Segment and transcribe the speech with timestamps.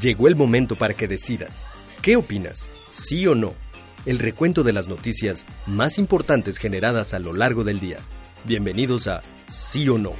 [0.00, 1.64] Llegó el momento para que decidas.
[2.02, 2.68] ¿Qué opinas?
[2.92, 3.54] ¿Sí o no?
[4.06, 7.98] el recuento de las noticias más importantes generadas a lo largo del día.
[8.44, 10.12] Bienvenidos a Sí o No.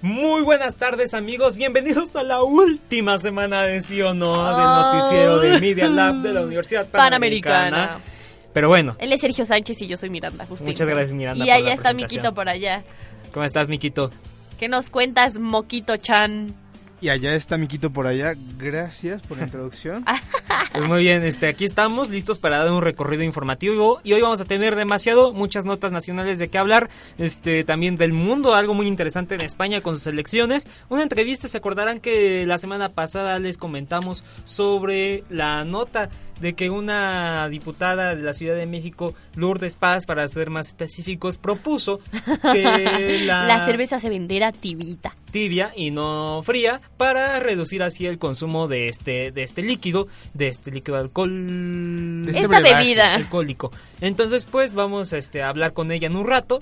[0.00, 5.40] Muy buenas tardes amigos, bienvenidos a la última semana de Sí o No del noticiero
[5.40, 7.98] de Media Lab de la Universidad Panamericana.
[8.56, 8.96] Pero bueno.
[9.00, 10.46] Él es Sergio Sánchez y yo soy Miranda.
[10.48, 11.44] Muchas gracias Miranda.
[11.44, 12.84] Y allá está Miquito por allá.
[13.30, 14.10] ¿Cómo estás Miquito?
[14.58, 16.54] ¿Qué nos cuentas, Moquito Chan?
[17.02, 18.32] Y allá está Miquito por allá.
[18.56, 20.06] Gracias por la introducción.
[20.72, 24.40] pues muy bien, este, aquí estamos listos para dar un recorrido informativo y hoy vamos
[24.40, 28.86] a tener demasiado muchas notas nacionales de qué hablar, este, también del mundo, algo muy
[28.86, 30.66] interesante en España con sus elecciones.
[30.88, 36.08] Una entrevista, se acordarán que la semana pasada les comentamos sobre la nota
[36.40, 41.38] de que una diputada de la Ciudad de México, Lourdes Paz, para ser más específicos,
[41.38, 42.00] propuso
[42.52, 45.16] que la, cerveza se vendiera tibita.
[45.30, 50.48] Tibia y no fría para reducir así el consumo de este de este líquido, de
[50.48, 53.72] este líquido alcohol, de esta bebida alcohólico.
[54.00, 56.60] Entonces, pues vamos este, a hablar con ella en un rato,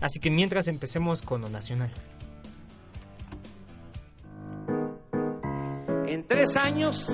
[0.00, 1.90] así que mientras empecemos con lo nacional.
[6.06, 7.10] En tres años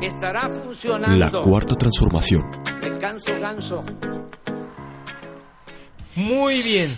[0.00, 1.18] estará funcionando.
[1.18, 2.42] La cuarta transformación.
[2.82, 3.84] El ganso ganso.
[6.16, 6.94] Muy bien.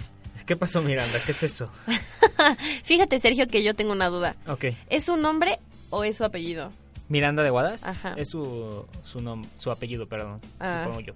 [0.47, 1.19] ¿Qué pasó, Miranda?
[1.25, 1.67] ¿Qué es eso?
[2.85, 4.37] Fíjate, Sergio, que yo tengo una duda.
[4.49, 4.67] Ok.
[4.89, 5.61] ¿Es su nombre
[5.91, 6.73] o es su apellido?
[7.09, 7.85] Miranda de Guadas.
[7.85, 8.15] Ajá.
[8.17, 10.41] Es su, su, su apellido, perdón.
[10.59, 10.89] Ah.
[11.05, 11.13] yo.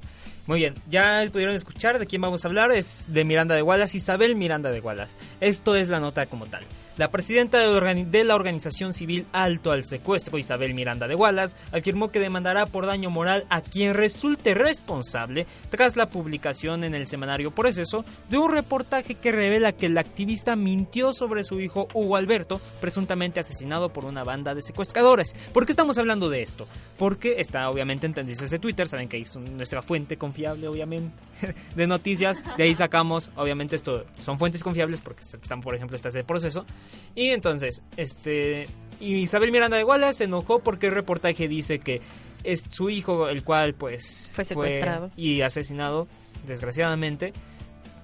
[0.47, 2.71] Muy bien, ya pudieron escuchar de quién vamos a hablar.
[2.71, 5.17] Es de Miranda de Wallace, Isabel Miranda de Wallace.
[5.41, 6.65] Esto es la nota como tal.
[6.97, 12.21] La presidenta de, la organización civil Alto al Secuestro, Isabel Miranda de Wallace, afirmó que
[12.21, 18.05] demandará por daño moral a quien resulte responsable tras la publicación en el semanario Proceso
[18.31, 23.41] de un reportaje que revela que el activista mintió sobre su hijo Hugo Alberto, presuntamente
[23.41, 25.35] asesinado por una banda de secuestradores.
[25.53, 26.69] ¿Por qué estamos hablando de esto?
[26.97, 31.15] Porque está obviamente en tendencias de Twitter, saben que es nuestra fuente confiable, obviamente,
[31.77, 32.43] de noticias.
[32.57, 36.67] De ahí sacamos, obviamente, esto son fuentes confiables porque están, por ejemplo, estas de proceso.
[37.15, 38.69] Y entonces, este.
[39.01, 42.01] Isabel Miranda de Wallace se enojó porque el reportaje dice que
[42.43, 44.33] es su hijo el cual, pues.
[44.35, 45.11] Fue secuestrado.
[45.17, 46.09] y asesinado,
[46.47, 47.33] desgraciadamente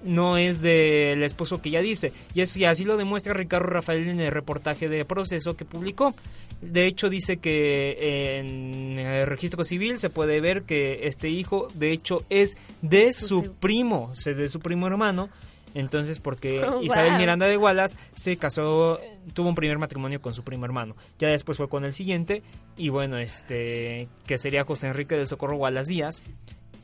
[0.05, 2.12] no es del esposo que ella dice.
[2.34, 6.15] Y, así lo demuestra Ricardo Rafael en el reportaje de proceso que publicó.
[6.61, 11.93] De hecho, dice que en el registro civil se puede ver que este hijo, de
[11.93, 15.31] hecho, es de su, primo, de su primo hermano.
[15.75, 19.00] Entonces, porque oh, Isabel Miranda de Wallace se casó,
[19.34, 20.97] tuvo un primer matrimonio con su primo hermano.
[21.19, 22.43] Ya después fue con el siguiente.
[22.77, 26.22] Y bueno, este, que sería José Enrique de Socorro Wallace Díaz.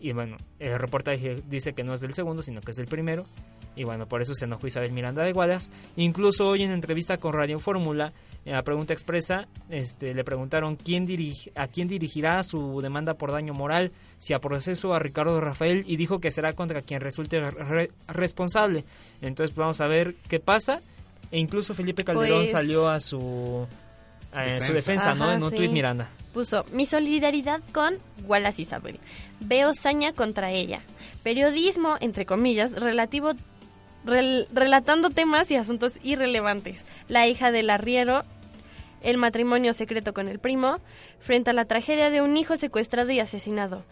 [0.07, 3.25] Y bueno, el reportaje dice que no es del segundo, sino que es del primero.
[3.75, 5.73] Y bueno, por eso se enojó Isabel Miranda de Wallace.
[5.97, 8.13] Incluso hoy en entrevista con Radio Fórmula,
[8.45, 11.09] en la pregunta expresa, este, le preguntaron quién
[11.57, 15.97] a quién dirigirá su demanda por daño moral, si a proceso a Ricardo Rafael, y
[15.97, 17.41] dijo que será contra quien resulte
[18.07, 18.85] responsable.
[19.23, 20.83] Entonces pues, vamos a ver qué pasa.
[21.33, 23.67] E incluso Felipe Calderón pues salió a su,
[24.61, 25.33] su defensa, ¿no?
[25.33, 26.09] En un tuit Miranda.
[26.33, 29.01] Puso, mi solidaridad con Wallace Isabel.
[29.41, 30.81] Veo saña contra ella.
[31.23, 33.33] Periodismo, entre comillas, relativo
[34.05, 36.85] relatando temas y asuntos irrelevantes.
[37.09, 38.25] La hija del arriero
[39.03, 40.79] el matrimonio secreto con el primo,
[41.21, 43.85] frente a la tragedia de un hijo secuestrado y asesinado.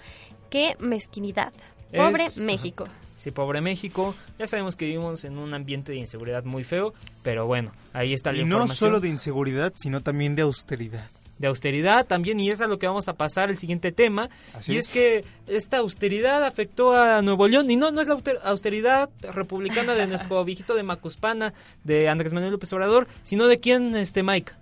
[0.50, 1.52] ¡Qué mezquinidad!
[1.94, 2.86] Pobre México.
[3.24, 4.14] Sí, pobre México.
[4.38, 6.92] Ya sabemos que vivimos en un ambiente de inseguridad muy feo,
[7.22, 11.46] pero bueno, ahí está la y no solo de inseguridad, sino también de austeridad de
[11.46, 14.28] austeridad también y es a lo que vamos a pasar el siguiente tema
[14.68, 14.88] y es.
[14.88, 20.06] que esta austeridad afectó a Nuevo León y no no es la austeridad republicana de
[20.06, 24.52] nuestro viejito de Macuspana de Andrés Manuel López Obrador sino de quién este Mike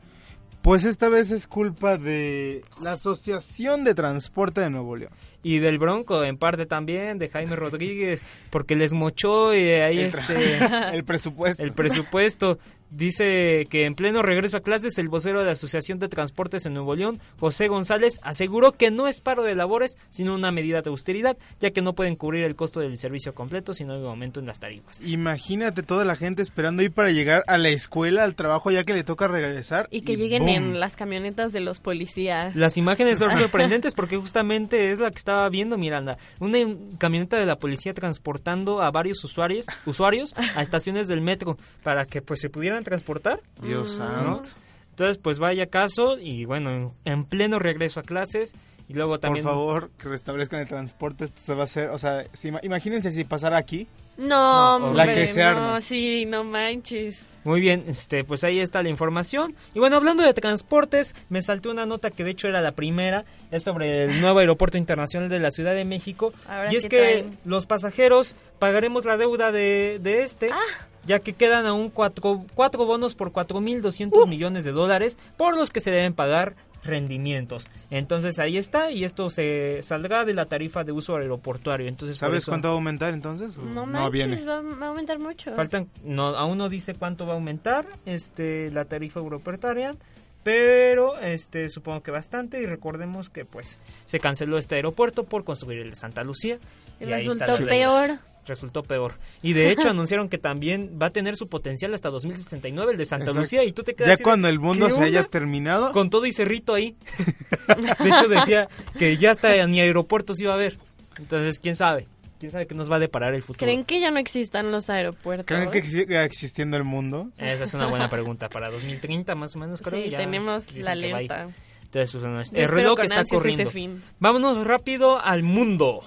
[0.62, 5.10] pues esta vez es culpa de la Asociación de Transporte de Nuevo León.
[5.42, 10.06] Y del Bronco, en parte también, de Jaime Rodríguez, porque les mochó y ahí el,
[10.06, 10.58] este...
[10.94, 11.62] el presupuesto.
[11.62, 12.58] El presupuesto.
[12.94, 16.74] Dice que en pleno regreso a clases, el vocero de la Asociación de Transportes en
[16.74, 20.90] Nuevo León, José González, aseguró que no es paro de labores, sino una medida de
[20.90, 24.08] austeridad, ya que no pueden cubrir el costo del servicio completo si no hay un
[24.08, 25.00] aumento en las tarifas.
[25.00, 28.92] Imagínate toda la gente esperando ir para llegar a la escuela, al trabajo, ya que
[28.92, 29.88] le toca regresar.
[29.90, 30.50] Y que lleguen ¡boom!
[30.54, 32.54] en las camionetas de los policías.
[32.54, 36.18] Las imágenes son sorprendentes porque justamente es la que estaba viendo Miranda.
[36.40, 41.56] Una im- camioneta de la policía transportando a varios usuarios, usuarios a estaciones del metro
[41.82, 43.40] para que pues se pudieran transportar.
[43.62, 44.06] Dios ¿no?
[44.44, 44.48] santo.
[44.90, 48.54] Entonces pues vaya caso y bueno, en, en pleno regreso a clases
[48.88, 49.44] y luego también...
[49.44, 51.24] Por favor, que restablezcan el transporte.
[51.24, 53.86] Esto se va a hacer, o sea, si ima- imagínense si pasara aquí.
[54.18, 57.26] No, No, hombre, la que se no, sí, no manches.
[57.44, 59.54] Muy bien, este, pues ahí está la información.
[59.72, 63.24] Y bueno, hablando de transportes, me saltó una nota que de hecho era la primera,
[63.50, 66.34] es sobre el nuevo aeropuerto internacional de la Ciudad de México.
[66.46, 67.38] Ahora, y es ¿qué que traen?
[67.46, 70.86] los pasajeros pagaremos la deuda de, de este, Ah.
[71.06, 75.80] Ya que quedan aún cuatro, cuatro bonos por 4.200 millones de dólares, por los que
[75.80, 76.54] se deben pagar
[76.84, 77.68] rendimientos.
[77.90, 81.86] Entonces ahí está, y esto se saldrá de la tarifa de uso aeroportuario.
[81.86, 83.56] Entonces, ¿Sabes eso- cuánto va a aumentar entonces?
[83.56, 85.54] ¿O No manches, va, va a aumentar mucho.
[85.54, 89.94] Faltan, no, aún no dice cuánto va a aumentar este la tarifa aeroportuaria,
[90.42, 95.80] pero este supongo que bastante y recordemos que pues se canceló este aeropuerto por construir
[95.82, 96.58] el de Santa Lucía
[97.00, 98.18] Y ahí está resultó la- peor.
[98.46, 99.14] Resultó peor.
[99.42, 103.04] Y de hecho anunciaron que también va a tener su potencial hasta 2069 el de
[103.04, 103.40] Santa Exacto.
[103.40, 105.92] Lucía y tú te quedas Ya así de, cuando el mundo ¿qué se haya terminado,
[105.92, 106.96] con todo y cerrito ahí.
[108.02, 108.68] De hecho decía
[108.98, 110.78] que ya hasta ni aeropuertos iba a haber.
[111.18, 112.06] Entonces, quién sabe.
[112.42, 113.64] ¿Quién sabe qué nos va a deparar el futuro?
[113.64, 115.46] ¿Creen que ya no existan los aeropuertos?
[115.46, 117.30] ¿creen que siga existiendo el mundo?
[117.38, 118.48] Esa es una buena pregunta.
[118.48, 121.46] Para 2030 más o menos creo Sí, ya tenemos la que alerta.
[121.84, 123.62] Entonces, pues, bueno, el espero reloj con está corriendo.
[123.62, 124.02] ese fin.
[124.18, 126.00] Vámonos rápido al mundo.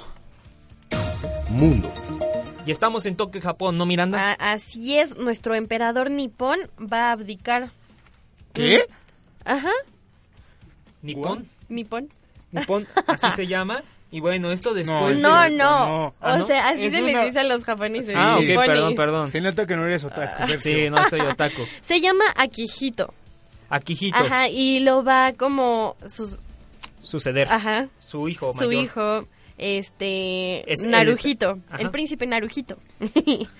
[1.49, 1.93] Mundo.
[2.65, 4.31] Y estamos en Tokio, Japón, ¿no, Miranda?
[4.39, 7.71] Ah, así es, nuestro emperador nipón va a abdicar.
[8.53, 8.85] ¿Qué?
[9.43, 9.69] Ajá,
[11.01, 11.47] Nippon.
[11.69, 12.09] nipón.
[12.51, 13.83] Nippon, así se llama.
[14.11, 15.17] Y bueno, esto después...
[15.17, 16.05] es No, no, no.
[16.07, 16.47] O Ah, ¿no?
[16.47, 18.15] sea, así Es se una- les dice a los japoneses.
[18.15, 18.69] Ah, ok, nipones.
[18.69, 19.27] perdón, perdón.
[19.29, 20.47] Se nota que no eres otaku.
[20.47, 20.59] Sergio.
[20.61, 21.61] Sí, no soy otaku.
[21.81, 23.13] Se llama Akihito.
[23.69, 26.39] Akihito, Ajá, y lo va como sus,
[27.01, 27.47] suceder.
[27.51, 28.73] ajá, Su hijo su mayor.
[28.73, 29.27] hijo,
[29.57, 32.77] este, Es- Narujito, es- el príncipe Narujito.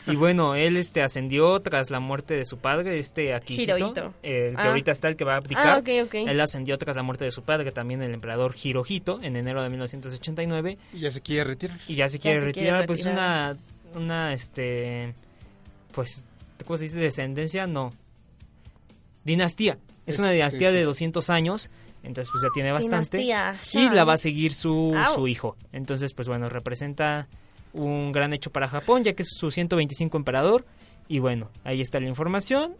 [0.06, 3.78] Y bueno, él este ascendió tras la muerte de su padre, este Akihito.
[3.78, 4.14] Hirohito.
[4.24, 4.68] El que Ah.
[4.70, 5.68] ahorita está el que va a abdicar.
[5.68, 6.14] Ah, ok, ok.
[6.28, 9.70] Él ascendió tras la muerte de su padre, también el emperador Hirohito, en enero de
[9.70, 10.78] 1989.
[10.94, 11.78] Y ya se quiere retirar.
[11.88, 13.58] Y ya se Ya quiere se retirar, quiere pues retirar.
[13.94, 15.14] una, una, este,
[15.94, 16.24] pues,
[16.66, 17.00] ¿cómo se dice?
[17.00, 17.94] Descendencia, no.
[19.24, 19.78] Dinastía.
[20.06, 20.80] Es, Es- una dinastía sí, sí.
[20.80, 21.70] de 200 años,
[22.06, 23.18] entonces pues ya tiene bastante.
[23.18, 25.14] Dinastía Y la va a seguir su, Au.
[25.16, 25.58] su hijo.
[25.72, 27.28] Entonces, pues bueno, representa
[27.74, 30.66] un gran hecho para Japón, ya que es su 125 emperador.
[31.08, 32.76] Y bueno, ahí está la información.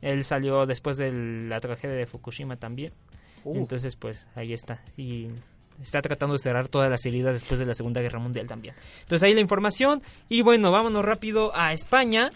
[0.00, 2.92] Él salió después de la tragedia de Fukushima también.
[3.44, 3.56] Uh.
[3.56, 4.80] Entonces, pues ahí está.
[4.96, 5.28] Y
[5.82, 8.74] está tratando de cerrar todas las heridas después de la Segunda Guerra Mundial también.
[9.02, 10.02] Entonces ahí la información.
[10.28, 12.30] Y bueno, vámonos rápido a España.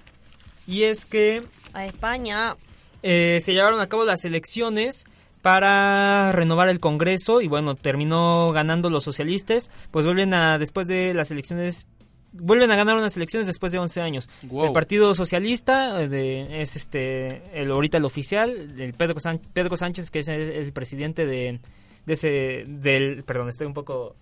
[0.67, 1.43] Y es que
[1.73, 2.57] A España.
[3.03, 5.05] eh, se llevaron a cabo las elecciones
[5.43, 11.13] para renovar el Congreso y bueno, terminó ganando los socialistas, pues vuelven a, después de
[11.15, 11.89] las elecciones,
[12.33, 14.31] vuelven a ganar unas elecciones después de 11 años.
[14.45, 14.67] Wow.
[14.67, 19.77] El Partido Socialista eh, de- es este, el, ahorita el oficial, el Pedro, San- Pedro
[19.77, 21.61] Sánchez, que es el, el presidente de,
[22.07, 24.15] de ese, del, perdón, estoy un poco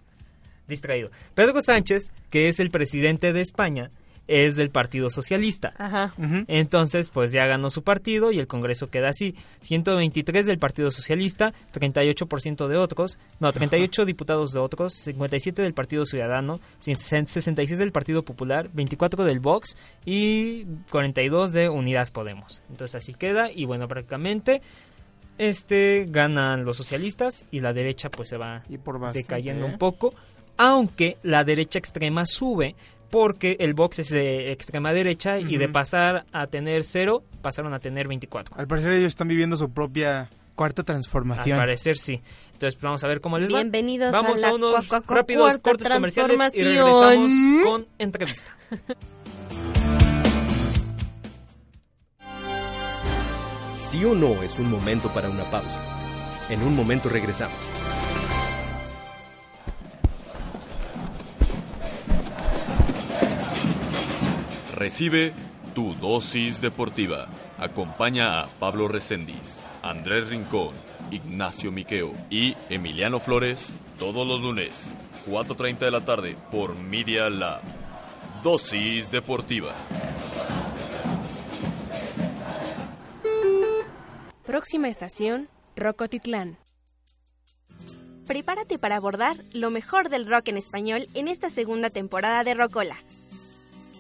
[0.67, 1.11] distraído.
[1.35, 3.91] Pedro Sánchez, que es el presidente de España,
[4.31, 5.73] es del Partido Socialista.
[5.77, 6.15] Ajá.
[6.47, 9.35] Entonces, pues ya ganó su partido y el Congreso queda así.
[9.63, 16.05] 123 del Partido Socialista, 38% de otros, no, 38 diputados de otros, 57 del Partido
[16.05, 22.63] Ciudadano, 66 del Partido Popular, 24 del Vox y 42 de Unidas Podemos.
[22.71, 24.63] Entonces así queda y bueno, prácticamente
[25.39, 29.23] este ganan los socialistas y la derecha pues se va Y por bastante.
[29.23, 29.71] decayendo ¿eh?
[29.73, 30.15] un poco,
[30.57, 32.77] aunque la derecha extrema sube
[33.11, 37.79] porque el Vox es de extrema derecha y de pasar a tener cero pasaron a
[37.81, 38.57] tener 24.
[38.59, 41.59] Al parecer ellos están viviendo su propia cuarta Al transformación.
[41.59, 42.21] parecer sí.
[42.53, 43.57] Entonces pues, vamos a ver cómo les va.
[43.59, 47.29] Bienvenidos Vamos a a, la unos cua- cua- cua- rápidos cuarta cortes comerciales y transformación.
[47.29, 48.57] regresamos con entrevista.
[53.91, 55.81] Sí o no es un momento para una pausa.
[56.49, 57.57] En un momento regresamos.
[64.81, 65.35] Recibe
[65.75, 67.29] tu dosis deportiva.
[67.59, 70.75] Acompaña a Pablo Recendis, Andrés Rincón,
[71.11, 74.89] Ignacio Miqueo y Emiliano Flores todos los lunes,
[75.27, 77.61] 4.30 de la tarde por Media Lab.
[78.43, 79.75] Dosis deportiva.
[84.47, 86.57] Próxima estación, Rocotitlán.
[88.27, 92.97] Prepárate para abordar lo mejor del rock en español en esta segunda temporada de Rocola.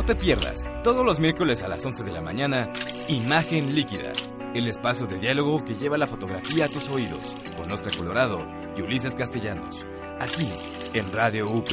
[0.07, 2.71] Te pierdas, todos los miércoles a las 11 de la mañana,
[3.09, 4.13] Imagen Líquida,
[4.55, 8.47] el espacio de diálogo que lleva la fotografía a tus oídos, con Oscar Colorado
[8.77, 9.87] y Ulises Castellanos.
[10.21, 10.49] Aquí,
[10.93, 11.69] en Radio UP,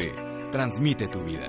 [0.51, 1.47] transmite tu vida.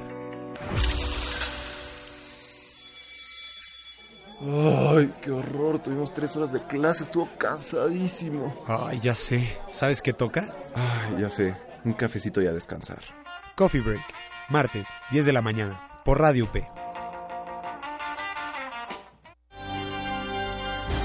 [4.41, 5.79] Ay, qué horror.
[5.79, 7.05] Tuvimos tres horas de clase.
[7.05, 8.57] Estuvo cansadísimo.
[8.67, 9.57] Ay, ya sé.
[9.71, 10.53] ¿Sabes qué toca?
[10.75, 11.57] Ay, ya sé.
[11.85, 12.99] Un cafecito y a descansar.
[13.55, 14.03] Coffee Break.
[14.49, 15.92] Martes, 10 de la mañana.
[16.04, 16.68] Por Radio P.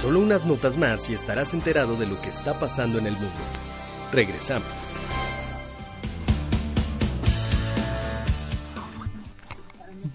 [0.01, 3.39] Solo unas notas más y estarás enterado de lo que está pasando en el mundo.
[4.11, 4.67] Regresamos.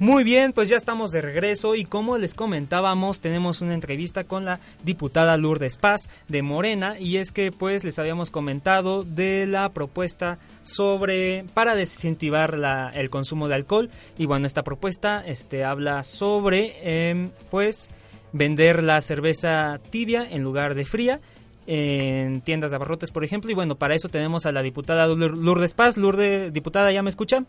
[0.02, 4.44] Muy bien, pues ya estamos de regreso y como les comentábamos, tenemos una entrevista con
[4.44, 9.68] la diputada Lourdes Paz de Morena y es que pues les habíamos comentado de la
[9.68, 16.02] propuesta sobre para desincentivar la, el consumo de alcohol y bueno, esta propuesta este habla
[16.02, 17.88] sobre eh, pues
[18.32, 21.20] vender la cerveza tibia en lugar de fría
[21.68, 25.74] en tiendas de abarrotes, por ejemplo, y bueno, para eso tenemos a la diputada Lourdes
[25.74, 25.96] Paz.
[25.96, 27.46] Lourdes, diputada, ¿ya me escuchan?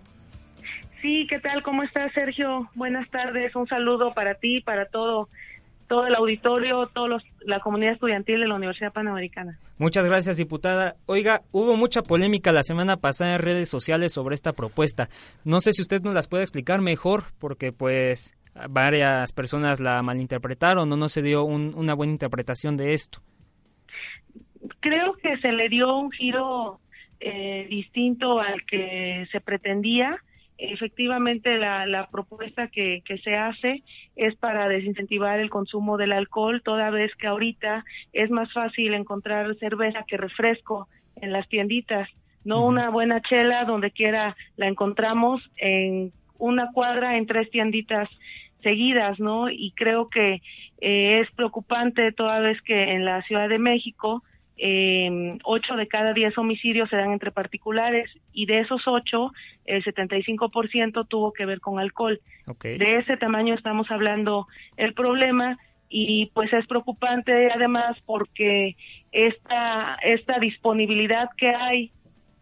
[1.03, 1.61] Sí, ¿qué tal?
[1.63, 2.69] ¿Cómo estás, Sergio?
[2.75, 3.53] Buenas tardes.
[3.57, 5.27] Un saludo para ti, para todo
[5.89, 9.59] todo el auditorio, toda la comunidad estudiantil de la Universidad Panamericana.
[9.77, 10.95] Muchas gracias, diputada.
[11.05, 15.09] Oiga, hubo mucha polémica la semana pasada en redes sociales sobre esta propuesta.
[15.43, 18.33] No sé si usted nos las puede explicar mejor, porque pues
[18.69, 23.19] varias personas la malinterpretaron o no se dio una buena interpretación de esto.
[24.79, 26.79] Creo que se le dio un giro
[27.19, 30.17] eh, distinto al que se pretendía
[30.71, 33.83] efectivamente la, la propuesta que, que, se hace
[34.15, 39.55] es para desincentivar el consumo del alcohol, toda vez que ahorita es más fácil encontrar
[39.57, 42.09] cerveza que refresco en las tienditas,
[42.43, 48.09] no una buena chela donde quiera la encontramos en una cuadra en tres tienditas
[48.61, 49.49] seguidas, ¿no?
[49.49, 50.41] Y creo que
[50.81, 54.23] eh, es preocupante toda vez que en la Ciudad de México
[54.57, 59.31] eh, ocho de cada diez homicidios se dan entre particulares y de esos ocho,
[59.65, 62.19] el 75% tuvo que ver con alcohol.
[62.61, 65.57] De ese tamaño estamos hablando el problema
[65.89, 68.75] y pues es preocupante además porque
[69.11, 71.91] esta, esta disponibilidad que hay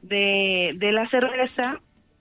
[0.01, 1.80] de, de la cerveza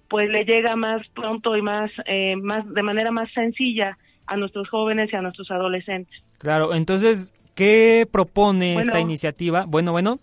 [0.08, 4.68] pues le llega más pronto y más, eh, más de manera más sencilla a nuestros
[4.68, 6.12] jóvenes y a nuestros adolescentes.
[6.38, 9.64] Claro, entonces ¿Qué propone esta iniciativa?
[9.66, 10.18] Bueno, bueno.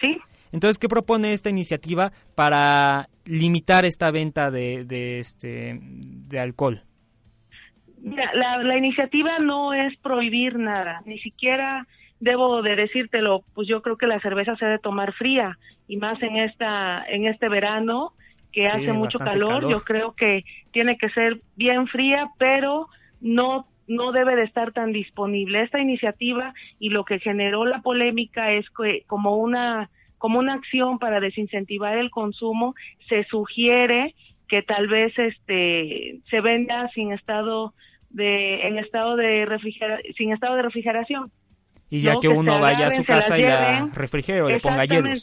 [0.00, 0.16] Sí.
[0.52, 6.82] Entonces, ¿qué propone esta iniciativa para limitar esta venta de, de este de alcohol?
[8.02, 11.86] la, la iniciativa no es prohibir nada, ni siquiera
[12.20, 15.56] debo de decírtelo, pues yo creo que la cerveza se debe tomar fría
[15.86, 18.12] y más en esta en este verano
[18.52, 22.88] que hace mucho calor, yo creo que tiene que ser bien fría, pero
[23.20, 25.62] no no debe de estar tan disponible.
[25.62, 30.98] Esta iniciativa y lo que generó la polémica es que como una como una acción
[30.98, 32.74] para desincentivar el consumo
[33.08, 34.14] se sugiere
[34.48, 37.72] que tal vez este se venda sin estado
[38.10, 39.46] de en estado de
[40.16, 41.30] sin estado de refrigeración.
[41.90, 45.22] Y ya que, uno vaya a su casa y la refrigere o le ponga hielos.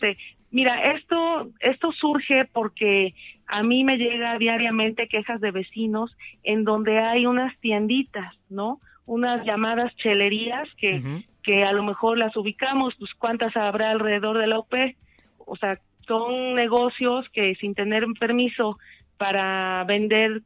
[0.50, 3.14] Mira, esto esto surge porque
[3.48, 8.80] a mí me llega diariamente quejas de vecinos en donde hay unas tienditas, ¿no?
[9.06, 14.48] Unas llamadas chelerías que, que a lo mejor las ubicamos, pues cuántas habrá alrededor de
[14.48, 14.74] la OP.
[15.46, 18.78] O sea, son negocios que sin tener permiso
[19.18, 20.42] para vender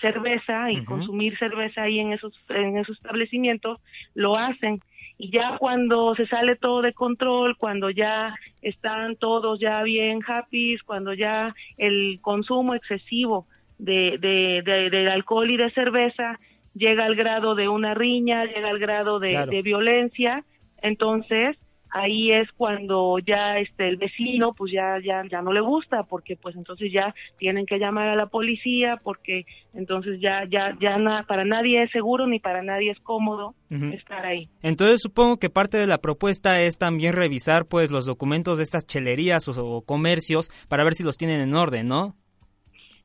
[0.00, 3.80] cerveza y consumir cerveza ahí en esos en esos establecimientos
[4.14, 4.80] lo hacen
[5.22, 10.78] y ya cuando se sale todo de control, cuando ya están todos ya bien happy,
[10.84, 13.46] cuando ya el consumo excesivo
[13.78, 16.40] de, de, de, alcohol y de cerveza
[16.74, 20.44] llega al grado de una riña, llega al grado de, de violencia,
[20.78, 21.56] entonces
[21.92, 26.36] ahí es cuando ya este el vecino pues ya ya ya no le gusta porque
[26.36, 29.44] pues entonces ya tienen que llamar a la policía porque
[29.74, 30.96] entonces ya ya ya
[31.28, 34.48] para nadie es seguro ni para nadie es cómodo estar ahí.
[34.62, 38.86] Entonces supongo que parte de la propuesta es también revisar pues los documentos de estas
[38.86, 42.14] chelerías o, comercios para ver si los tienen en orden, ¿no?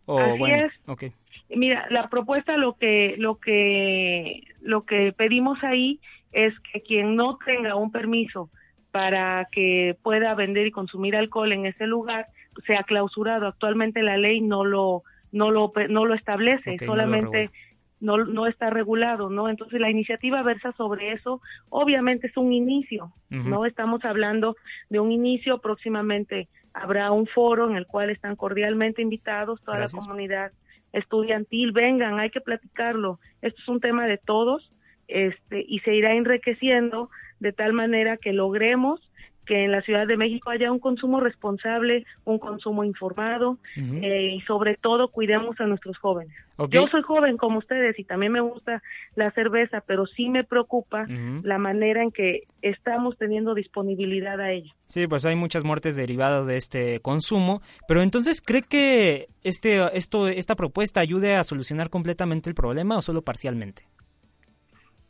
[0.06, 0.74] O, Así es.
[0.86, 1.12] Okay.
[1.50, 6.00] Mira, la propuesta lo que lo que lo que pedimos ahí
[6.32, 8.50] es que quien no tenga un permiso
[8.92, 12.28] para que pueda vender y consumir alcohol en ese lugar
[12.66, 13.48] sea clausurado.
[13.48, 17.52] Actualmente la ley no lo no lo no lo establece, solamente
[18.00, 19.50] no, no, está regulado, ¿no?
[19.50, 21.42] Entonces la iniciativa versa sobre eso.
[21.70, 23.66] Obviamente es un inicio, ¿no?
[23.66, 24.56] Estamos hablando
[24.90, 25.60] de un inicio.
[25.60, 30.52] Próximamente habrá un foro en el cual están cordialmente invitados toda la comunidad
[30.94, 31.72] estudiantil.
[31.72, 33.20] Vengan, hay que platicarlo.
[33.42, 34.72] Esto es un tema de todos,
[35.08, 39.02] este, y se irá enriqueciendo de tal manera que logremos
[39.48, 44.42] que en la Ciudad de México haya un consumo responsable, un consumo informado eh, y
[44.42, 46.36] sobre todo cuidemos a nuestros jóvenes.
[46.70, 48.84] Yo soy joven como ustedes y también me gusta
[49.16, 51.06] la cerveza, pero sí me preocupa
[51.44, 54.72] la manera en que estamos teniendo disponibilidad a ella.
[54.86, 60.28] Sí, pues hay muchas muertes derivadas de este consumo, pero entonces ¿cree que este esto
[60.28, 63.84] esta propuesta ayude a solucionar completamente el problema o solo parcialmente?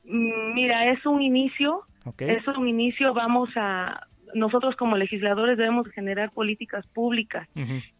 [0.08, 1.82] Mm, mira, es un inicio,
[2.18, 7.48] es un inicio, vamos a, nosotros como legisladores debemos generar políticas públicas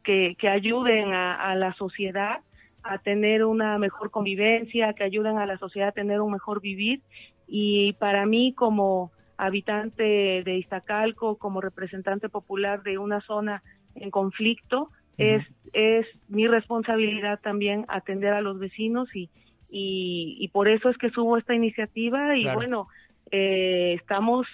[0.04, 2.42] que, que ayuden a, la sociedad
[2.84, 7.02] a tener una mejor convivencia, que ayuden a la sociedad a tener un mejor vivir.
[7.48, 13.62] Y para mí como habitante de Iztacalco, como representante popular de una zona
[13.96, 15.44] en conflicto, es,
[15.74, 19.30] es mi responsabilidad también atender a los vecinos y,
[19.70, 22.88] y, por eso es que subo esta iniciativa y bueno,
[23.32, 24.48] eh, estamos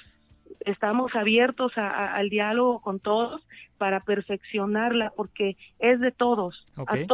[0.65, 3.45] estamos abiertos al diálogo con todos
[3.77, 6.63] para perfeccionarla porque es de todos.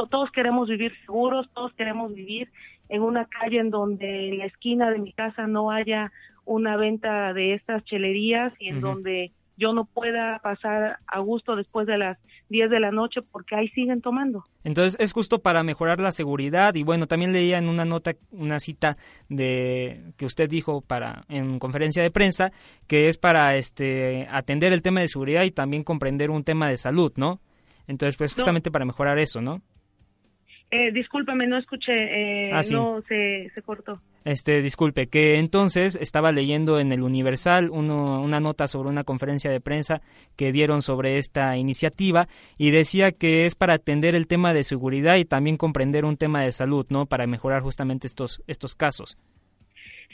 [0.09, 2.51] todos queremos vivir seguros, todos queremos vivir
[2.89, 6.11] en una calle en donde en la esquina de mi casa no haya
[6.45, 11.85] una venta de estas chelerías y en donde yo no pueda pasar a gusto después
[11.85, 12.17] de las
[12.49, 14.45] 10 de la noche porque ahí siguen tomando.
[14.63, 18.59] Entonces es justo para mejorar la seguridad y bueno, también leía en una nota, una
[18.59, 22.51] cita de que usted dijo para en conferencia de prensa
[22.87, 26.77] que es para este atender el tema de seguridad y también comprender un tema de
[26.77, 27.39] salud, ¿no?
[27.87, 29.61] Entonces pues justamente para mejorar eso, ¿no?
[30.71, 33.99] Eh, discúlpame, no escuché, eh, ah, no se, se cortó.
[34.23, 39.61] Este, disculpe, que entonces estaba leyendo en el Universal una nota sobre una conferencia de
[39.61, 40.01] prensa
[40.35, 42.27] que dieron sobre esta iniciativa
[42.57, 46.41] y decía que es para atender el tema de seguridad y también comprender un tema
[46.43, 47.05] de salud, ¿no?
[47.07, 49.17] Para mejorar justamente estos, estos casos.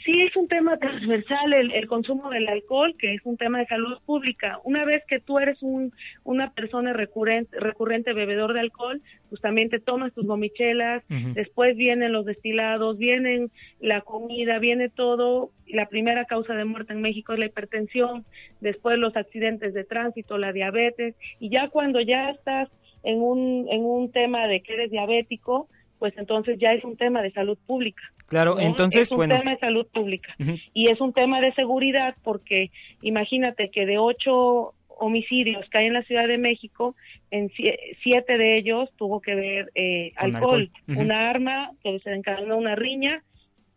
[0.06, 3.98] Sí, es un tema transversal el, consumo del alcohol, que es un tema de salud
[4.06, 4.60] pública.
[4.62, 5.92] Una vez que tú eres un,
[6.22, 11.02] una persona recurrente, recurrente bebedor de alcohol, pues también te tomas tus gomichelas,
[11.34, 15.50] después vienen los destilados, vienen la comida, viene todo.
[15.66, 18.24] La primera causa de muerte en México es la hipertensión,
[18.60, 22.68] después los accidentes de tránsito, la diabetes, y ya cuando ya estás
[23.02, 27.22] en un, en un tema de que eres diabético, pues entonces ya es un tema
[27.22, 28.02] de salud pública.
[28.26, 30.34] Claro, entonces, es un tema de salud pública.
[30.74, 32.70] Y es un tema de seguridad porque
[33.02, 36.96] imagínate que de ocho homicidios que hay en la Ciudad de México,
[37.30, 42.74] en siete de ellos tuvo que ver eh, alcohol, una arma que se encadenó una
[42.74, 43.22] riña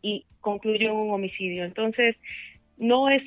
[0.01, 1.65] y concluyó en un homicidio.
[1.65, 2.15] Entonces,
[2.77, 3.21] no es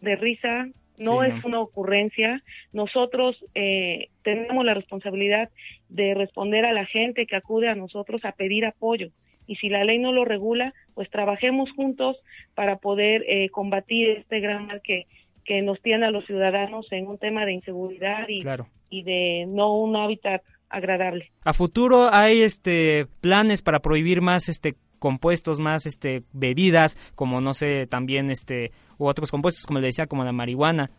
[0.00, 0.68] de risa,
[1.00, 2.42] no es una ocurrencia.
[2.72, 5.50] Nosotros eh, tenemos la responsabilidad
[5.88, 9.08] de responder a la gente que acude a nosotros a pedir apoyo.
[9.46, 12.16] Y si la ley no lo regula, pues trabajemos juntos
[12.54, 15.06] para poder eh, combatir este gran mal que,
[15.44, 18.44] que nos tiene a los ciudadanos en un tema de inseguridad y,
[18.90, 21.32] y de no un hábitat agradable.
[21.44, 27.54] A futuro hay este planes para prohibir más este compuestos, más este bebidas, como no
[27.54, 30.90] sé, también este u otros compuestos, como le decía, como la marihuana,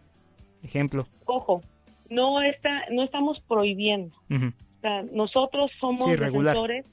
[0.63, 1.05] ejemplo.
[1.25, 1.61] Ojo,
[2.09, 4.15] no está, no estamos prohibiendo.
[5.13, 6.85] nosotros somos defensores,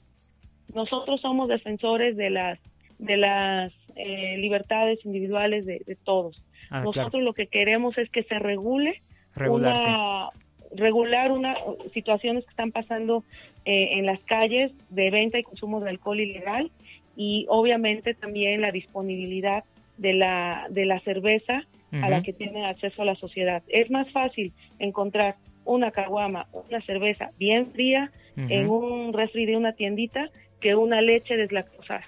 [0.73, 2.59] nosotros somos defensores de las
[2.99, 6.41] de las eh, libertades individuales de, todos.
[6.69, 9.01] Ah, nosotros lo que queremos es que se regule
[9.47, 10.29] una,
[10.75, 11.55] regular una
[11.93, 13.23] situaciones que están pasando
[13.65, 16.71] eh, en las calles de venta y consumo de alcohol ilegal
[17.15, 19.63] y obviamente también la disponibilidad
[19.99, 23.63] de la de la cerveza a la que tiene acceso a la sociedad.
[23.67, 25.35] Es más fácil encontrar
[25.65, 30.29] una caguama una cerveza bien fría en un refri de una tiendita
[30.61, 32.05] que una leche deslactosada.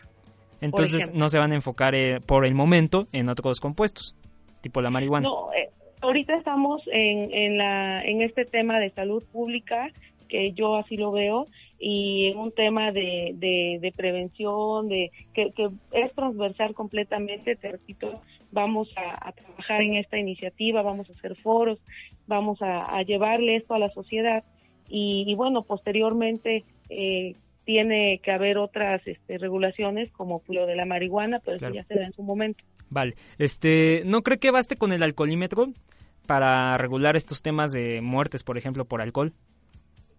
[0.62, 4.16] Entonces no se van a enfocar eh, por el momento en otros compuestos,
[4.62, 5.28] tipo la marihuana.
[5.28, 5.70] No, eh,
[6.02, 9.90] ahorita estamos en, en, la, en este tema de salud pública,
[10.30, 11.48] que yo así lo veo,
[11.84, 18.88] y un tema de, de, prevención, de que, que, es transversal completamente, te repito, vamos
[18.96, 21.80] a, trabajar en esta iniciativa, vamos a hacer foros,
[22.28, 24.44] vamos a, llevarle esto a la sociedad
[24.88, 31.40] y, bueno, posteriormente eh, tiene que haber otras este, regulaciones como lo de la marihuana,
[31.44, 32.64] pero eso ya se da en su momento.
[32.92, 35.70] Vale, este, ¿no cree que baste con el alcoholímetro
[36.28, 39.34] para regular estos temas de muertes, por ejemplo, por alcohol?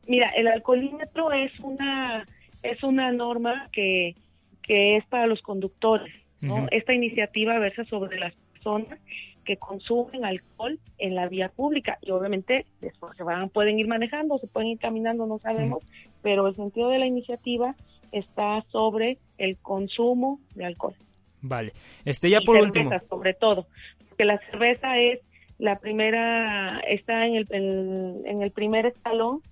[0.07, 2.27] Mira, el alcoholímetro es una
[2.63, 4.15] es una norma que,
[4.63, 6.67] que es para los conductores, ¿no?
[6.71, 8.99] Esta iniciativa versa sobre las personas
[9.45, 14.39] que consumen alcohol en la vía pública y obviamente después se van pueden ir manejando,
[14.39, 15.83] se pueden ir caminando, no sabemos,
[16.23, 17.75] pero el sentido de la iniciativa
[18.13, 20.95] está sobre el consumo de alcohol.
[21.41, 21.73] Vale.
[22.05, 22.91] Este ya por último.
[23.09, 23.67] sobre todo,
[24.09, 25.21] porque la cerveza es
[25.59, 29.43] la primera está en el, en, el primer escalón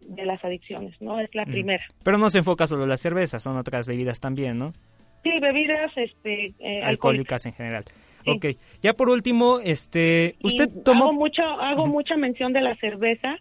[0.00, 1.20] de las adicciones, ¿no?
[1.20, 1.84] Es la primera.
[2.02, 4.72] Pero no se enfoca solo en la cerveza, son otras bebidas también, ¿no?
[5.22, 7.46] Sí, bebidas este, eh, alcohólicas.
[7.46, 7.84] en general.
[8.26, 8.46] Ok,
[8.82, 11.04] ya por último, este, usted tomó...
[11.04, 13.36] Hago, mucho, hago mucha mención de la cerveza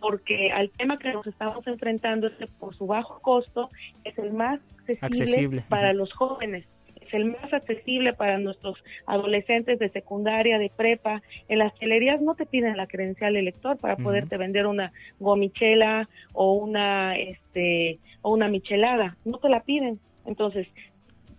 [0.00, 3.70] porque al tema que nos estamos enfrentando es que por su bajo costo
[4.04, 4.60] es el más
[5.00, 6.77] accesible, para los jóvenes es
[7.12, 11.22] el más accesible para nuestros adolescentes de secundaria, de prepa.
[11.48, 16.08] En las chelerías no te piden la credencial de lector para poderte vender una gomichela
[16.32, 20.00] o una este o una michelada, no te la piden.
[20.26, 20.66] Entonces,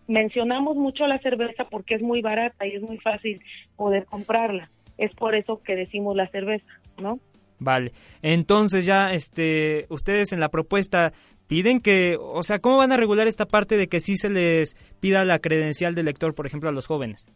[0.08, 3.41] mencionamos mucho la cerveza porque es muy barata y es muy fácil
[3.75, 4.69] poder comprarla.
[4.97, 7.19] Es por eso que decimos la cerveza, ¿no?
[7.60, 7.91] Vale.
[8.21, 11.13] Entonces ya este ustedes en la propuesta
[11.49, 14.75] piden que, o sea, ¿cómo van a regular esta parte de que sí se les
[14.99, 17.27] pida la credencial de lector, por ejemplo, a los jóvenes?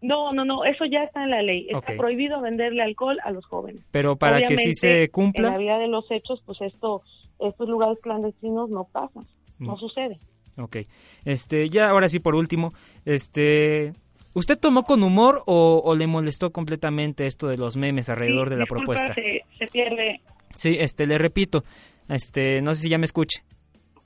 [0.00, 1.68] No, no, no, eso ya está en la ley.
[1.68, 3.84] Está prohibido venderle alcohol a los jóvenes.
[3.90, 5.48] Pero para que sí se cumpla.
[5.48, 7.02] En la vida de los hechos, pues esto,
[7.38, 9.26] estos lugares clandestinos no pasan,
[9.58, 9.78] no mm.
[9.78, 10.18] sucede.
[10.56, 10.78] Ok.
[11.26, 12.72] Este, ya ahora sí por último,
[13.04, 13.92] este,
[14.32, 18.66] ¿usted tomó con humor o, le molestó completamente esto de los memes alrededor de la
[18.66, 19.12] propuesta?
[19.12, 20.22] Se, se pierde.
[20.54, 21.64] Sí, este, le repito,
[22.08, 23.42] este, no sé si ya me escuche.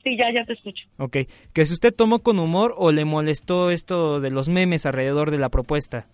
[0.05, 0.85] Sí, ya, ya te escucho.
[0.99, 1.17] Ok.
[1.53, 5.39] ¿Que si usted tomó con humor o le molestó esto de los memes alrededor de
[5.39, 6.07] la propuesta?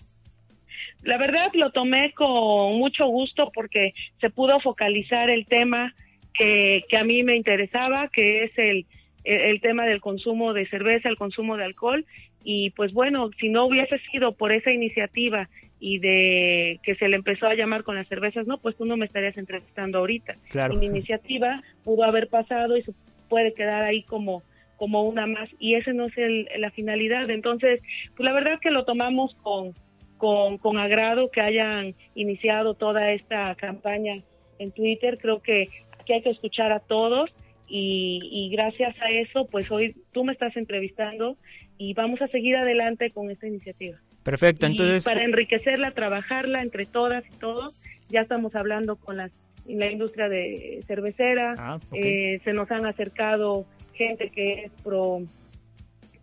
[1.03, 5.95] La verdad lo tomé con mucho gusto porque se pudo focalizar el tema
[6.33, 8.87] que, que a mí me interesaba, que es el,
[9.25, 12.07] el tema del consumo de cerveza, el consumo de alcohol
[12.45, 15.49] y pues bueno, si no hubiese sido por esa iniciativa
[15.87, 18.97] y de que se le empezó a llamar con las cervezas, no, pues tú no
[18.97, 20.35] me estarías entrevistando ahorita.
[20.49, 20.73] Claro.
[20.73, 22.95] Y mi iniciativa pudo haber pasado y se
[23.29, 24.43] puede quedar ahí como
[24.77, 27.29] como una más y ese no es el, la finalidad.
[27.29, 27.83] Entonces,
[28.17, 29.75] pues la verdad que lo tomamos con,
[30.17, 34.23] con, con agrado que hayan iniciado toda esta campaña
[34.59, 35.19] en Twitter.
[35.21, 35.69] Creo que
[36.01, 37.31] aquí hay que escuchar a todos
[37.69, 41.37] y, gracias a eso, pues hoy tú me estás entrevistando
[41.77, 43.99] y vamos a seguir adelante con esta iniciativa.
[44.25, 45.05] Perfecto, entonces...
[45.05, 47.75] para enriquecerla, trabajarla entre todas y todos,
[48.09, 49.31] ya estamos hablando con las,
[49.67, 55.23] la industria de cervecera, ah, eh, se nos han acercado gente que es pro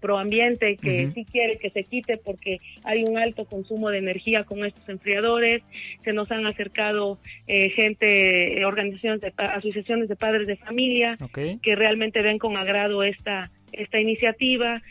[0.01, 4.65] proambiente que sí quiere que se quite porque hay un alto consumo de energía con
[4.65, 5.61] estos enfriadores.
[6.03, 11.17] Se nos han acercado eh, gente, eh, organizaciones, de, asociaciones de padres de familia
[11.61, 14.81] que realmente ven con agrado esta, esta iniciativa.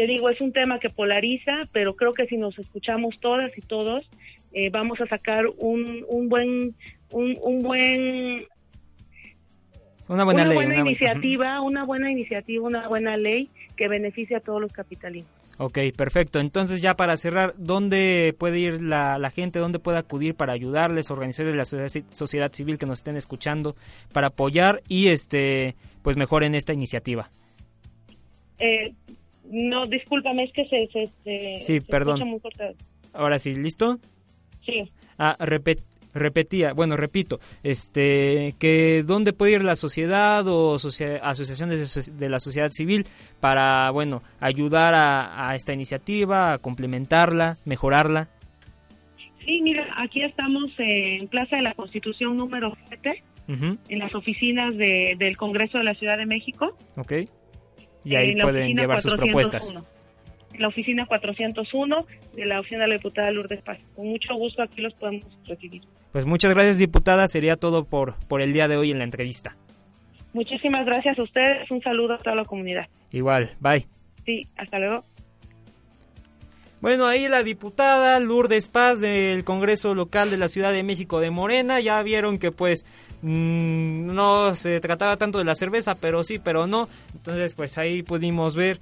[0.00, 3.60] Te digo, es un tema que polariza, pero creo que si nos escuchamos todas y
[3.60, 4.08] todos,
[4.54, 6.74] eh, vamos a sacar un, un buen
[7.10, 8.46] un, un buen
[10.08, 14.58] una buena, ley, buena iniciativa, una buena iniciativa, una buena ley que beneficie a todos
[14.58, 15.28] los capitalinos.
[15.58, 16.40] Ok, perfecto.
[16.40, 19.58] Entonces ya para cerrar, ¿dónde puede ir la, gente?
[19.58, 23.76] ¿Dónde puede acudir para ayudarles, organizarles la sociedad, civil que nos estén escuchando
[24.14, 27.28] para apoyar y este pues mejoren esta iniciativa?
[28.58, 28.94] Eh,
[29.50, 30.88] no, discúlpame, es que se,
[31.24, 32.40] se, sí, perdón.
[33.12, 33.98] Ahora sí, ¿listo?
[34.64, 34.90] Sí.
[35.18, 35.82] Ah, repet,
[36.14, 42.70] repetía, bueno, repito, este, que dónde puede ir la sociedad o asociaciones de, la sociedad
[42.72, 43.06] civil
[43.40, 48.28] para, bueno, ayudar a, esta iniciativa, a complementarla, mejorarla.
[49.44, 54.76] Sí, mira, aquí estamos en Plaza de la Constitución número 7, Ujú, en las oficinas
[54.76, 56.76] de- del Congreso de la Ciudad de México.
[56.96, 57.12] Ok.
[58.04, 59.26] Y ahí pueden llevar sus 401.
[59.26, 59.74] propuestas.
[60.52, 63.78] En la oficina 401 de la oficina de la diputada Lourdes Paz.
[63.94, 65.82] Con mucho gusto aquí los podemos recibir.
[66.12, 67.28] Pues muchas gracias, diputada.
[67.28, 69.56] Sería todo por, por el día de hoy en la entrevista.
[70.32, 71.70] Muchísimas gracias a ustedes.
[71.70, 72.86] Un saludo a toda la comunidad.
[73.12, 73.86] Igual, bye.
[74.24, 75.04] Sí, hasta luego.
[76.80, 81.30] Bueno, ahí la diputada Lourdes Paz del Congreso Local de la Ciudad de México de
[81.30, 82.86] Morena, ya vieron que pues
[83.20, 86.88] mm, no se trataba tanto de la cerveza, pero sí, pero no.
[87.14, 88.80] Entonces pues ahí pudimos ver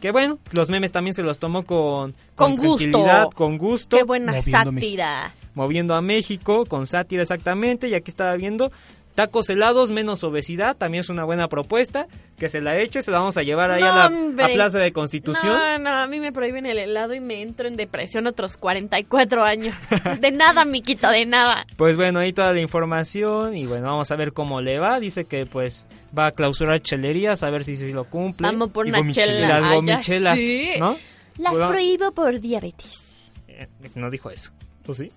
[0.00, 2.78] que bueno, los memes también se los tomó con, Con gusto.
[2.78, 3.96] tranquilidad, con gusto.
[3.96, 5.32] Qué buena sátira.
[5.54, 8.72] Moviendo a México, con sátira exactamente, y aquí estaba viendo
[9.14, 12.06] tacos helados menos obesidad, también es una buena propuesta,
[12.38, 14.04] que se la eche, se la vamos a llevar ahí a la
[14.44, 15.52] a Plaza de Constitución.
[15.52, 19.44] No, no, a mí me prohíben el helado y me entro en depresión otros 44
[19.44, 19.74] años.
[20.20, 21.66] De nada, Miquito, de nada.
[21.76, 24.98] Pues bueno, ahí toda la información y bueno, vamos a ver cómo le va.
[25.00, 28.46] Dice que pues va a clausurar chelerías, a ver si, si lo cumple.
[28.46, 29.48] Vamos por una chela.
[29.48, 30.70] Las Ah, gomichelas, sí.
[30.78, 30.96] ¿no?
[31.38, 33.32] Las Bueno, prohíbo por diabetes.
[33.48, 34.50] eh, No dijo eso,
[34.86, 35.10] ¿o sí?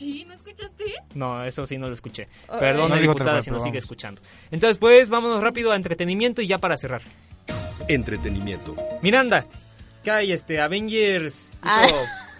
[0.00, 0.24] ¿Sí?
[0.26, 0.84] ¿No escuchaste?
[1.14, 2.26] No, eso sí no lo escuché.
[2.48, 2.58] Ay.
[2.58, 4.22] Perdón, No digo diputada, si nos sigue escuchando.
[4.50, 7.02] Entonces, pues, vámonos rápido a entretenimiento y ya para cerrar.
[7.86, 8.74] Entretenimiento.
[9.02, 9.44] Miranda,
[10.02, 10.32] ¿qué hay?
[10.32, 11.86] Este, Avengers hizo Ah.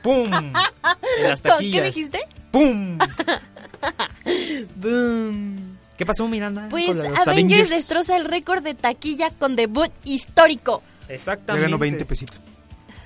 [0.02, 0.24] ¡pum!
[0.32, 0.52] En
[1.28, 1.80] las ¿Con taquillas.
[1.82, 2.20] ¿Qué dijiste?
[2.50, 2.98] ¡Pum!
[4.76, 5.78] Boom.
[5.96, 6.66] ¿Qué pasó, Miranda?
[6.70, 10.82] Pues con los Avengers, destroza el récord de taquilla con debut histórico.
[11.08, 11.66] Le Exactamente.
[11.66, 12.40] ganó 20 pesitos.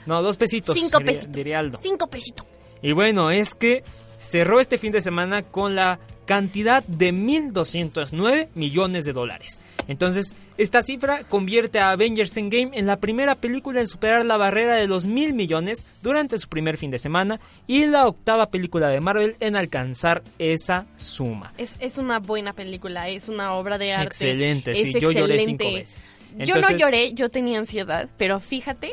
[0.07, 0.77] No, dos pesitos.
[0.79, 1.33] Cinco pesitos.
[1.33, 1.79] diría Aldo.
[1.83, 2.47] Cinco pesitos.
[2.83, 3.83] Y bueno, es que
[4.25, 9.61] cerró este fin de semana con la cantidad de 1.209 millones de dólares.
[9.87, 14.77] Entonces, esta cifra convierte a Avengers Endgame en la primera película en superar la barrera
[14.77, 19.01] de los mil millones durante su primer fin de semana y la octava película de
[19.01, 21.53] Marvel en alcanzar esa suma.
[21.59, 24.07] Es, es una buena película, es una obra de arte.
[24.07, 26.01] Excelente, es sí, yo lloré cinco excelente.
[26.37, 26.49] veces.
[26.49, 28.93] yo no lloré, yo tenía ansiedad, pero fíjate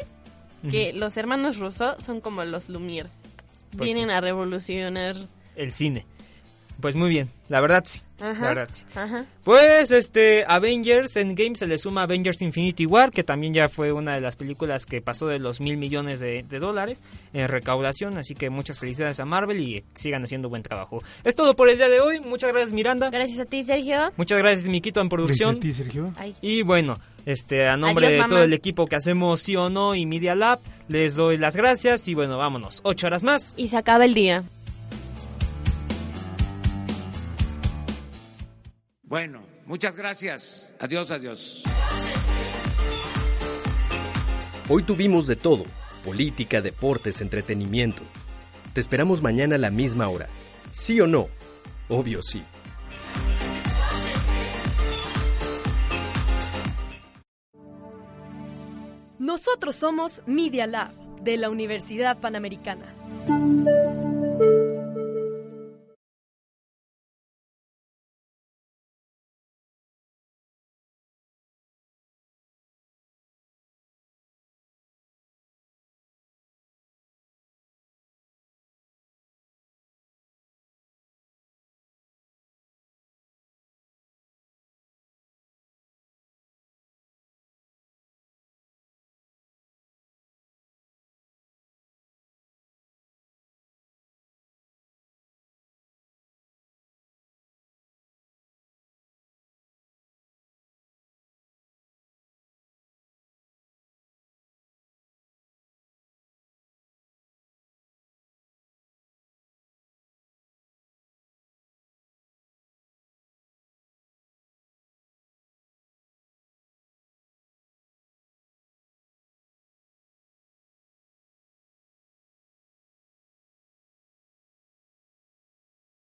[0.69, 3.07] que los hermanos Russo son como los Lumière.
[3.77, 4.13] Pues Vienen sí.
[4.13, 5.15] a revolucionar.
[5.55, 6.05] El cine.
[6.81, 8.01] Pues muy bien, la verdad sí.
[8.19, 8.85] Ajá, La verdad sí.
[8.93, 9.25] ajá.
[9.43, 14.13] Pues este Avengers Endgame se le suma Avengers Infinity War, que también ya fue una
[14.13, 17.01] de las películas que pasó de los mil millones de, de dólares
[17.33, 21.01] en recaudación, así que muchas felicidades a Marvel y sigan haciendo buen trabajo.
[21.23, 23.09] Es todo por el día de hoy, muchas gracias Miranda.
[23.09, 24.11] Gracias a ti, Sergio.
[24.17, 25.59] Muchas gracias Miquito en producción.
[25.59, 26.13] Gracias a ti, Sergio.
[26.17, 26.35] Ay.
[26.41, 28.29] Y bueno, este a nombre Adiós, de mamá.
[28.35, 32.07] todo el equipo que hacemos sí o no y Media Lab, les doy las gracias
[32.07, 32.81] y bueno, vámonos.
[32.83, 33.55] Ocho horas más.
[33.57, 34.43] Y se acaba el día.
[39.11, 40.73] Bueno, muchas gracias.
[40.79, 41.63] Adiós, adiós.
[44.69, 45.65] Hoy tuvimos de todo,
[46.05, 48.03] política, deportes, entretenimiento.
[48.73, 50.29] Te esperamos mañana a la misma hora.
[50.71, 51.27] ¿Sí o no?
[51.89, 52.41] Obvio sí.
[59.19, 62.95] Nosotros somos Media Lab de la Universidad Panamericana.